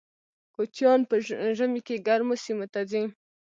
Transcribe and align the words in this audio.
کوچیان 0.55 0.99
په 1.09 1.15
ژمي 1.57 1.81
کې 1.87 2.03
ګرمو 2.07 2.35
سیمو 2.43 2.65
ته 2.73 2.81
ځي 2.91 3.03